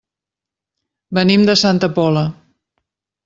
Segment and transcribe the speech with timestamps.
[1.17, 2.25] Venim de Santa Pola.